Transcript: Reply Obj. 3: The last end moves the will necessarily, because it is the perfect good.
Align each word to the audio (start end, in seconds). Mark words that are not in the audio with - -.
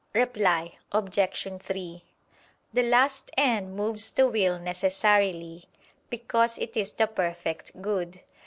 Reply 0.15 0.79
Obj. 0.91 1.59
3: 1.61 2.03
The 2.73 2.81
last 2.81 3.29
end 3.37 3.75
moves 3.75 4.09
the 4.09 4.27
will 4.27 4.57
necessarily, 4.57 5.65
because 6.09 6.57
it 6.57 6.75
is 6.75 6.91
the 6.93 7.05
perfect 7.05 7.79
good. 7.83 8.19